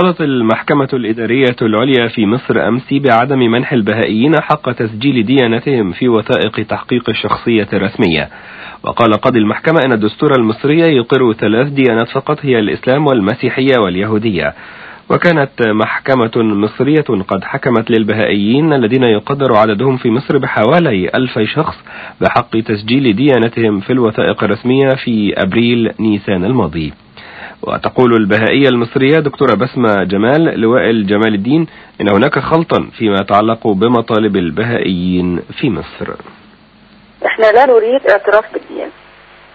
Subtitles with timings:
[0.00, 6.66] قضت المحكمة الإدارية العليا في مصر أمس بعدم منح البهائيين حق تسجيل ديانتهم في وثائق
[6.66, 8.28] تحقيق الشخصية الرسمية
[8.82, 14.54] وقال قاضي المحكمة أن الدستور المصري يقر ثلاث ديانات فقط هي الإسلام والمسيحية واليهودية.
[15.10, 21.76] وكانت محكمة مصرية قد حكمت للبهائيين الذين يقدر عددهم في مصر بحوالي ألف شخص
[22.20, 26.92] بحق تسجيل ديانتهم في الوثائق الرسمية في أبريل نيسان الماضي.
[27.62, 31.66] وتقول البهائية المصرية دكتورة بسمة جمال لوائل جمال الدين
[32.00, 36.14] إن هناك خلطا فيما يتعلق بمطالب البهائيين في مصر.
[37.26, 38.92] إحنا لا نريد اعتراف بالديانة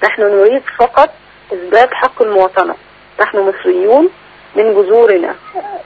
[0.03, 1.09] نحن نريد فقط
[1.53, 2.75] إثبات حق المواطنة.
[3.21, 4.09] نحن مصريون
[4.55, 5.35] من جذورنا.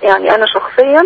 [0.04, 1.02] يعني أنا شخصيا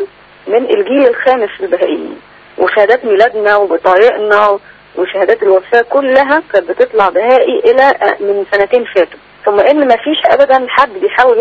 [0.48, 2.16] من الجيل الخامس في البهائيين
[2.58, 4.60] وشهادات ميلادنا وبطايقنا
[4.98, 9.20] وشهادات الوفاة كلها كانت بتطلع بهائي إلى من سنتين فاتوا.
[9.46, 11.40] ثم إن ما فيش ابدا حد بيحاول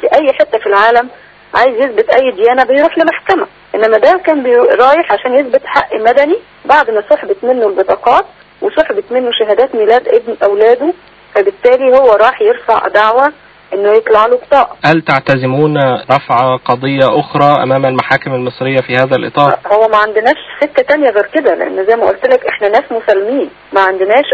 [0.00, 1.08] في أي حتة في العالم
[1.54, 3.46] عايز يثبت أي ديانة بيروح لمحكمة.
[3.74, 4.46] إنما ده كان
[4.80, 8.24] رايح عشان يثبت حق مدني بعد ما سحبت منه البطاقات
[8.62, 10.92] وسحبت منه شهادات ميلاد ابن أولاده
[11.34, 13.32] فبالتالي هو راح يرفع دعوة
[13.74, 14.76] إنه يطلع له بطاقة.
[14.84, 15.78] هل تعتزمون
[16.10, 21.26] رفع قضية أخرى أمام المحاكم المصرية في هذا الإطار؟ هو ما عندناش سكة تانية غير
[21.34, 23.50] كده لأن زي ما قلت لك إحنا ناس مسالمين.
[23.72, 24.24] ما عندناش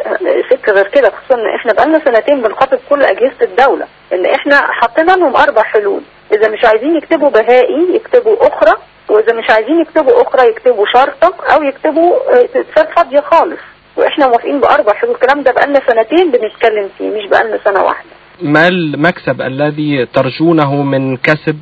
[0.51, 5.06] سكة غير كده خصوصا إن إحنا بقالنا سنتين بنخاطب كل أجهزة الدولة إن إحنا حاطين
[5.06, 6.00] لهم أربع حلول.
[6.33, 8.73] إذا مش عايزين يكتبوا بهائي يكتبوا أخرى
[9.09, 12.19] وإذا مش عايزين يكتبوا أخرى يكتبوا شرطة أو يكتبوا
[12.55, 13.61] تتساب فاضيه خالص.
[13.97, 15.15] وإحنا موافقين بأربع حلول.
[15.15, 18.11] الكلام ده بقالنا سنتين بنتكلم فيه مش بقالنا سنة واحدة.
[18.42, 21.56] ما المكسب الذي ترجونه من كسب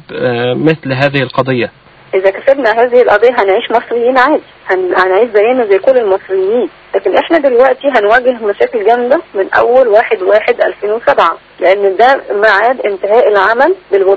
[0.56, 1.70] مثل هذه القضية؟
[2.14, 4.42] إذا كسبنا هذه القضية هنعيش مصريين عادي.
[4.70, 6.69] هنعيش زينا زي كل المصريين.
[6.94, 13.28] لكن إحنا دلوقتي هنواجه مشاكل جامدة من أول واحد واحد 2007 لأن ده ميعاد انتهاء
[13.28, 13.74] العمل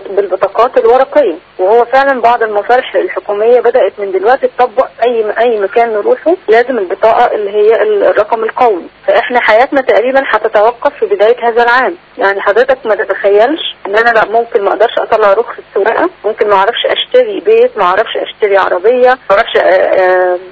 [0.10, 1.36] بالبطاقات الورقية.
[1.60, 7.36] وهو فعلا بعض المصالح الحكومية بدأت من دلوقتي تطبق أي أي مكان نروحه لازم البطاقة
[7.36, 8.88] اللي هي الرقم القومي.
[9.08, 11.96] فإحنا حياتنا تقريبا هتتوقف في بداية هذا العام.
[12.18, 16.56] يعني حضرتك ما تتخيلش إن أنا لا ممكن ما أقدرش أطلع رخصة سواقة ممكن ما
[16.56, 19.58] أعرفش أشتري بيت ما أعرفش أشتري عربية ما أعرفش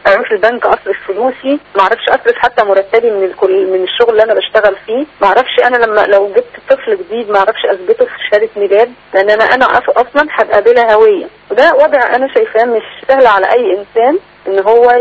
[0.07, 1.59] أروح البنك أصرف فلوسي.
[1.75, 5.05] ما أعرفش أصرف حتى مرتبي من الكل من الشغل اللي أنا بشتغل فيه.
[5.21, 9.29] ما أعرفش أنا لما لو جبت طفل جديد ما أعرفش اثبته في شهادة ميلاد لأن
[9.29, 11.25] أنا أنا أصلا هبقى بلا هوية.
[11.51, 14.91] وده وضع أنا شايفاه مش سهل على اي انسان ان هو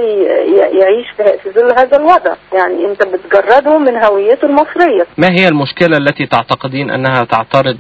[0.81, 1.07] يعيش
[1.43, 2.35] في ظل هذا الوضع.
[2.53, 5.07] يعني انت بتجرده من هويته المصرية.
[5.19, 7.77] ما هي المشكلة التي تعتقدين انها تعترض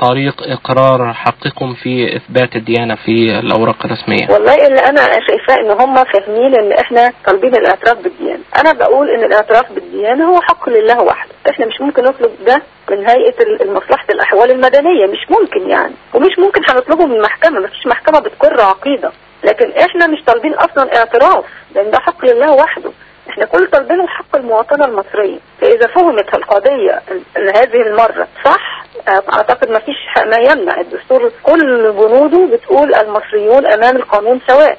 [0.00, 5.94] طريق اقرار حقكم في اثبات الديانة في الأوراق الرسمية؟ والله اللي أنا شايفاه ان هم
[6.04, 8.42] فاهمين ان إحنا طالبين الاعتراف بالديانة.
[8.60, 11.32] أنا بقول ان الاعتراف بالديانة هو حق لله وحده.
[11.50, 15.94] إحنا مش ممكن نطلب ده من هيئة المصلحة الأحوال المدنية مش ممكن يعني.
[16.14, 19.10] ومش ممكن هنطلبه من المحكمة مفيش محكمة بتقر عقيدة.
[19.44, 21.44] لكن إحنا مش طالبين أصلا اعتراف
[21.74, 22.90] لأن ده حق لله وحده.
[23.30, 25.38] إحنا كل طالبينه حق المواطنة المصرية.
[25.60, 27.00] فإذا فهمت القضية
[27.36, 30.80] هذه المرة صح أعتقد ما فيش ما يمنع.
[30.80, 34.78] الدستور كل بنوده بتقول المصريون أمام القانون سواء.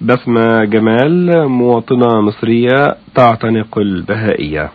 [0.00, 4.70] بسمة جمال مواطنة مصرية تعتنق البهائية.